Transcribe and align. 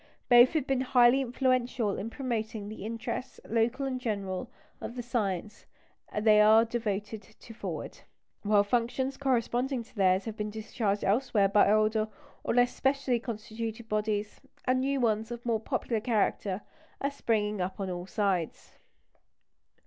Both 0.29 0.53
have 0.53 0.65
been 0.65 0.81
highly 0.81 1.21
influential 1.21 1.95
in 1.95 2.09
promoting 2.09 2.67
the 2.69 2.83
interests, 2.83 3.39
local 3.47 3.85
and 3.85 4.01
general, 4.01 4.49
of 4.81 4.95
the 4.95 5.03
science 5.03 5.67
they 6.19 6.41
are 6.41 6.65
devoted 6.65 7.21
to 7.21 7.53
forward; 7.53 7.99
while 8.41 8.63
functions 8.63 9.15
corresponding 9.15 9.83
to 9.83 9.95
theirs 9.95 10.25
have 10.25 10.35
been 10.35 10.49
discharged 10.49 11.03
elsewhere 11.03 11.49
by 11.49 11.71
older 11.71 12.07
or 12.43 12.55
less 12.55 12.73
specially 12.73 13.19
constituted 13.19 13.87
bodies, 13.89 14.41
and 14.65 14.81
new 14.81 14.99
ones 14.99 15.29
of 15.29 15.45
a 15.45 15.47
more 15.47 15.59
popular 15.59 15.99
character 16.01 16.61
are 16.99 17.11
springing 17.11 17.61
up 17.61 17.79
on 17.79 17.91
all 17.91 18.07
sides. 18.07 18.79